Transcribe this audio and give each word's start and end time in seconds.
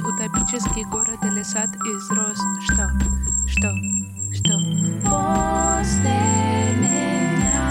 утопический 0.00 0.84
город 0.84 1.18
или 1.24 1.42
сад 1.42 1.70
из 1.74 2.10
роз. 2.10 2.38
Что? 2.60 2.90
Что? 3.46 3.70
Что? 4.34 4.52
После 5.08 6.10
меня. 6.76 7.66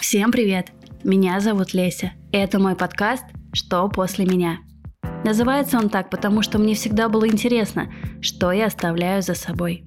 Всем 0.00 0.32
привет! 0.32 0.72
Меня 1.04 1.40
зовут 1.40 1.74
Леся. 1.74 2.12
Это 2.32 2.58
мой 2.58 2.74
подкаст 2.74 3.24
«Что 3.52 3.88
после 3.88 4.24
меня?». 4.24 4.60
Называется 5.24 5.76
он 5.76 5.90
так, 5.90 6.08
потому 6.08 6.40
что 6.40 6.58
мне 6.58 6.74
всегда 6.74 7.10
было 7.10 7.28
интересно, 7.28 7.92
что 8.22 8.50
я 8.50 8.66
оставляю 8.66 9.20
за 9.20 9.34
собой. 9.34 9.84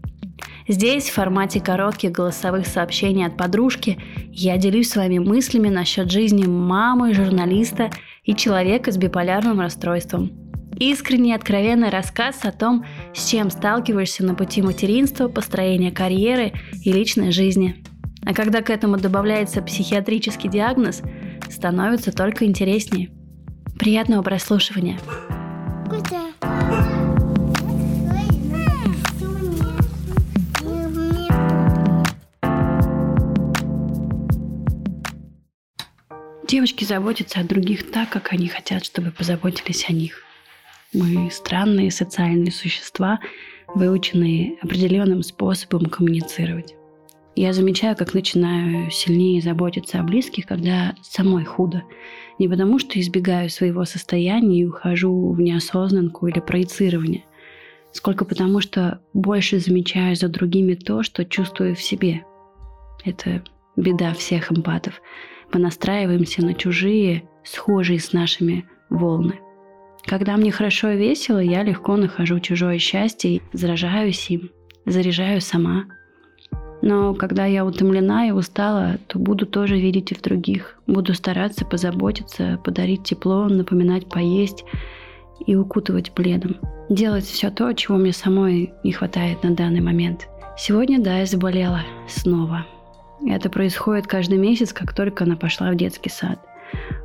Здесь, 0.68 1.10
в 1.10 1.14
формате 1.14 1.60
коротких 1.60 2.12
голосовых 2.12 2.68
сообщений 2.68 3.26
от 3.26 3.36
подружки, 3.36 4.00
я 4.32 4.58
делюсь 4.58 4.90
своими 4.90 5.20
мыслями 5.20 5.70
насчет 5.70 6.10
жизни 6.10 6.46
мамы, 6.46 7.14
журналиста 7.14 7.92
и 8.24 8.34
человека 8.34 8.92
с 8.92 8.98
биполярным 8.98 9.60
расстройством. 9.60 10.32
Искренний 10.80 11.34
откровенный 11.34 11.90
рассказ 11.90 12.40
о 12.44 12.52
том, 12.52 12.86
с 13.14 13.30
чем 13.30 13.50
сталкиваешься 13.52 14.24
на 14.24 14.36
пути 14.36 14.62
материнства, 14.62 15.28
построения 15.28 15.92
карьеры 15.92 16.54
и 16.84 16.92
личной 16.92 17.32
жизни. 17.32 17.84
А 18.26 18.34
когда 18.34 18.62
к 18.62 18.70
этому 18.70 18.98
добавляется 18.98 19.62
психиатрический 19.62 20.50
диагноз, 20.50 21.02
становится 21.50 22.12
только 22.12 22.46
интереснее. 22.46 23.10
Приятного 23.78 24.24
прослушивания! 24.24 24.98
Девочки 36.48 36.84
заботятся 36.84 37.40
о 37.40 37.46
других 37.46 37.90
так, 37.90 38.10
как 38.10 38.34
они 38.34 38.48
хотят, 38.48 38.84
чтобы 38.84 39.12
позаботились 39.12 39.90
о 39.90 39.94
них. 39.94 40.22
Мы 40.94 41.32
странные 41.32 41.90
социальные 41.90 42.52
существа, 42.52 43.20
выученные 43.74 44.58
определенным 44.62 45.24
способом 45.24 45.86
коммуницировать. 45.86 46.76
Я 47.36 47.54
замечаю, 47.54 47.96
как 47.96 48.14
начинаю 48.14 48.92
сильнее 48.92 49.42
заботиться 49.42 50.00
о 50.00 50.04
близких, 50.04 50.46
когда 50.46 50.96
самой 51.02 51.46
худо. 51.46 51.84
Не 52.38 52.48
потому, 52.50 52.78
что 52.78 53.00
избегаю 53.00 53.50
своего 53.50 53.86
состояния 53.86 54.60
и 54.60 54.66
ухожу 54.66 55.32
в 55.32 55.40
неосознанку 55.40 56.28
или 56.28 56.42
проецирование, 56.42 57.24
сколько 57.94 58.26
потому, 58.26 58.60
что 58.60 59.02
больше 59.14 59.60
замечаю 59.60 60.16
за 60.16 60.28
другими 60.28 60.76
то, 60.76 61.04
что 61.04 61.26
чувствую 61.26 61.76
в 61.76 61.82
себе. 61.82 62.26
Это 63.06 63.44
беда 63.78 64.14
всех 64.14 64.52
эмпатов– 64.52 65.02
понастраиваемся 65.54 66.44
на 66.44 66.56
чужие, 66.56 67.30
схожие 67.44 68.00
с 68.00 68.12
нашими 68.12 68.66
волны. 68.90 69.40
Когда 70.04 70.36
мне 70.36 70.52
хорошо 70.52 70.90
и 70.90 70.98
весело, 70.98 71.38
я 71.38 71.64
легко 71.64 71.96
нахожу 71.96 72.40
чужое 72.40 72.80
счастье 72.80 73.36
и 73.36 73.42
заражаюсь 73.54 74.30
им, 74.32 74.50
заряжаю 74.88 75.42
сама. 75.42 75.86
Но 76.82 77.14
когда 77.14 77.46
я 77.46 77.66
утомлена 77.66 78.28
и 78.28 78.32
устала, 78.32 78.98
то 79.08 79.20
буду 79.20 79.46
тоже 79.46 79.78
видеть 79.78 80.12
и 80.12 80.16
в 80.16 80.22
других. 80.22 80.80
Буду 80.88 81.14
стараться 81.14 81.66
позаботиться, 81.66 82.60
подарить 82.66 83.04
тепло, 83.04 83.48
напоминать 83.48 84.10
поесть 84.10 84.66
и 85.46 85.56
укутывать 85.56 86.14
пледом. 86.14 86.58
Делать 86.90 87.26
все 87.26 87.52
то, 87.52 87.72
чего 87.74 87.98
мне 87.98 88.12
самой 88.12 88.74
не 88.84 88.92
хватает 88.92 89.44
на 89.44 89.52
данный 89.52 89.82
момент. 89.82 90.28
Сегодня, 90.58 91.00
да, 91.00 91.20
я 91.20 91.26
заболела. 91.28 91.82
Снова. 92.08 92.66
Это 93.26 93.50
происходит 93.50 94.08
каждый 94.08 94.38
месяц, 94.38 94.74
как 94.74 94.94
только 94.94 95.24
она 95.24 95.36
пошла 95.36 95.72
в 95.72 95.76
детский 95.76 96.10
сад. 96.10 96.40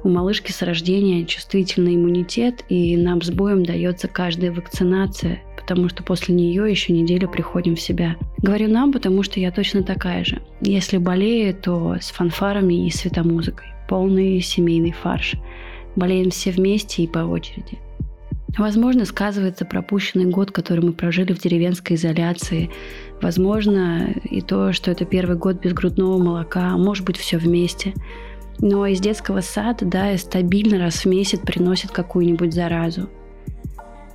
У 0.05 0.09
малышки 0.09 0.53
с 0.53 0.63
рождения 0.63 1.27
чувствительный 1.27 1.97
иммунитет, 1.97 2.65
и 2.69 2.97
нам 2.97 3.21
с 3.21 3.31
боем 3.31 3.65
дается 3.65 4.09
каждая 4.09 4.53
вакцинация, 4.53 5.43
потому 5.57 5.89
что 5.89 6.03
после 6.03 6.35
нее 6.35 6.71
еще 6.71 6.93
неделю 6.93 7.29
приходим 7.29 7.77
в 7.77 7.81
себя. 7.81 8.17
Говорю 8.39 8.69
нам, 8.69 8.93
потому 8.93 9.23
что 9.23 9.41
я 9.41 9.51
точно 9.51 9.83
такая 9.83 10.25
же. 10.25 10.41
Если 10.61 10.99
болею, 10.99 11.55
то 11.55 11.97
с 12.01 12.11
фанфарами 12.11 12.87
и 12.87 12.91
светомузыкой. 12.91 13.69
Полный 13.89 14.41
семейный 14.41 14.93
фарш. 14.93 15.35
Болеем 15.97 16.31
все 16.31 16.51
вместе 16.51 17.03
и 17.03 17.09
по 17.09 17.21
очереди. 17.21 17.79
Возможно, 18.59 19.05
сказывается 19.05 19.65
пропущенный 19.65 20.25
год, 20.25 20.51
который 20.51 20.85
мы 20.85 20.93
прожили 20.93 21.33
в 21.33 21.39
деревенской 21.39 21.95
изоляции. 21.95 22.71
Возможно, 23.23 24.11
и 24.25 24.41
то, 24.41 24.73
что 24.73 24.91
это 24.91 25.05
первый 25.05 25.37
год 25.37 25.61
без 25.61 25.73
грудного 25.73 26.19
молока, 26.19 26.71
а 26.73 26.77
может 26.77 27.07
быть, 27.07 27.17
все 27.17 27.39
вместе. 27.39 27.95
Но 28.59 28.85
из 28.87 29.01
детского 29.01 29.43
сада, 29.43 29.85
да, 29.85 30.19
стабильно 30.19 30.81
раз 30.81 31.05
в 31.05 31.07
месяц 31.07 31.39
приносит 31.39 31.93
какую-нибудь 31.93 32.53
заразу. 32.53 33.09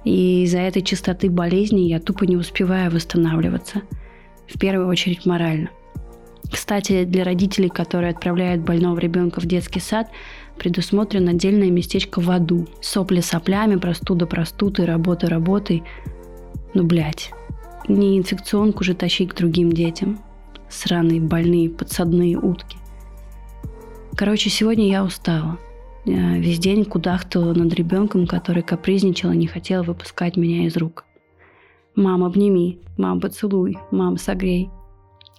И 0.04 0.44
из-за 0.44 0.60
этой 0.60 0.82
частоты 0.82 1.30
болезней 1.30 1.88
я 1.88 2.02
тупо 2.02 2.26
не 2.26 2.36
успеваю 2.36 2.92
восстанавливаться. 2.92 3.84
В 4.54 4.60
первую 4.60 4.90
очередь 4.90 5.26
морально. 5.26 5.70
Кстати, 6.52 7.04
для 7.06 7.24
родителей, 7.24 7.70
которые 7.70 8.12
отправляют 8.12 8.62
больного 8.62 9.00
ребенка 9.00 9.40
в 9.40 9.46
детский 9.46 9.80
сад, 9.80 10.10
предусмотрено 10.58 11.32
отдельное 11.32 11.72
местечко 11.72 12.20
в 12.20 12.30
аду. 12.30 12.68
Сопли 12.82 13.22
соплями, 13.22 13.76
простуда 13.78 14.26
простудой, 14.26 14.86
работа 14.86 15.28
работой. 15.28 15.84
Ну, 16.74 16.84
блядь, 16.84 17.32
не 17.88 18.18
инфекционку 18.18 18.84
же 18.84 18.94
тащить 18.94 19.32
к 19.32 19.36
другим 19.36 19.72
детям. 19.72 20.20
Сраные, 20.70 21.22
больные, 21.22 21.70
подсадные 21.70 22.38
утки. 22.38 22.78
Короче, 24.16 24.50
сегодня 24.50 24.90
я 24.90 25.04
устала. 25.04 25.58
Я 26.06 26.38
весь 26.38 26.60
день 26.60 26.84
кудахтала 26.84 27.54
над 27.54 27.74
ребенком, 27.74 28.28
который 28.28 28.62
капризничал 28.62 29.32
и 29.32 29.38
не 29.38 29.48
хотел 29.48 29.84
выпускать 29.84 30.36
меня 30.36 30.66
из 30.66 30.76
рук. 30.76 31.06
«Мам, 31.96 32.24
обними! 32.24 32.80
Мам, 32.98 33.22
поцелуй! 33.22 33.78
Мам, 33.92 34.18
согрей!» 34.18 34.70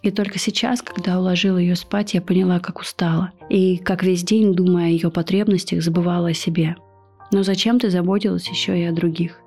И 0.04 0.10
только 0.10 0.38
сейчас, 0.38 0.82
когда 0.82 1.18
уложила 1.18 1.56
ее 1.56 1.74
спать, 1.76 2.12
я 2.12 2.20
поняла, 2.20 2.60
как 2.60 2.78
устала. 2.78 3.32
И 3.48 3.78
как 3.78 4.02
весь 4.02 4.22
день, 4.22 4.52
думая 4.52 4.84
о 4.84 4.88
ее 4.88 5.10
потребностях, 5.10 5.82
забывала 5.82 6.28
о 6.28 6.34
себе. 6.34 6.76
Но 7.32 7.42
зачем 7.42 7.80
ты 7.80 7.88
заботилась 7.88 8.46
еще 8.46 8.78
и 8.78 8.84
о 8.84 8.92
других? 8.92 9.40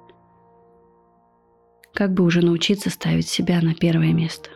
Как 1.94 2.12
бы 2.12 2.24
уже 2.24 2.44
научиться 2.44 2.90
ставить 2.90 3.28
себя 3.28 3.62
на 3.62 3.76
первое 3.76 4.14
место? 4.14 4.50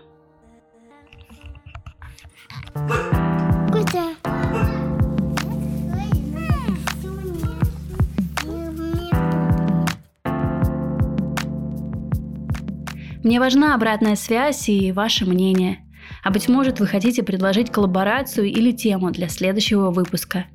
Мне 13.24 13.40
важна 13.40 13.76
обратная 13.76 14.16
связь 14.16 14.68
и 14.68 14.92
ваше 14.92 15.28
мнение– 15.28 15.78
а 16.24 16.32
быть 16.32 16.50
может, 16.50 16.80
вы 16.80 16.88
хотите 16.88 17.24
предложить 17.24 17.72
коллаборацию 17.72 18.48
или 18.48 18.72
тему 18.72 19.12
для 19.12 19.30
следующего 19.30 19.92
выпуска. 19.92 20.46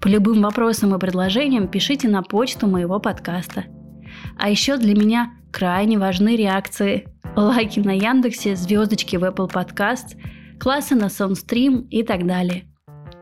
По 0.00 0.08
любым 0.08 0.42
вопросам 0.42 0.94
и 0.94 0.98
предложениям 0.98 1.68
пишите 1.68 2.08
на 2.08 2.22
почту 2.22 2.66
моего 2.66 3.00
подкаста. 3.00 3.64
А 4.38 4.50
еще 4.50 4.76
для 4.76 4.94
меня 4.94 5.32
крайне 5.50 5.98
важны 5.98 6.36
реакции. 6.36 7.08
Лайки 7.34 7.80
на 7.80 7.92
Яндексе, 7.92 8.56
звездочки 8.56 9.16
в 9.16 9.24
Apple 9.24 9.50
Podcast, 9.50 10.16
классы 10.58 10.94
на 10.94 11.06
Soundstream 11.06 11.86
и 11.88 12.02
так 12.02 12.26
далее. 12.26 12.64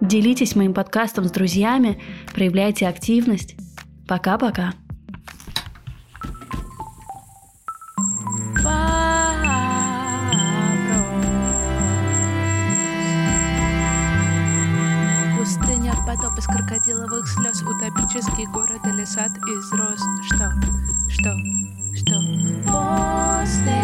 Делитесь 0.00 0.54
моим 0.54 0.74
подкастом 0.74 1.24
с 1.24 1.30
друзьями, 1.30 2.00
проявляйте 2.34 2.86
активность. 2.86 3.56
Пока-пока. 4.06 4.74
Магический 18.14 18.46
город 18.46 18.80
или 18.84 19.04
сад 19.04 19.32
из 19.38 19.72
роз. 19.72 19.98
Что, 20.22 20.52
что, 21.08 21.36
что? 21.96 22.14
После 22.64 23.83